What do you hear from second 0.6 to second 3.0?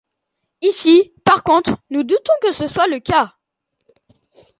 Ici, par contre, nous doutons que ce soit le